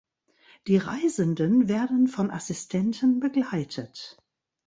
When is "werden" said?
1.67-2.07